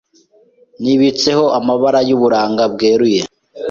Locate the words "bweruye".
2.73-3.21